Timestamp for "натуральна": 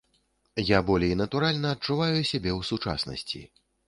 1.19-1.73